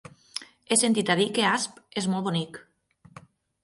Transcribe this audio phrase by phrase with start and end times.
[0.71, 2.63] He sentit a dir que Asp és molt bonic.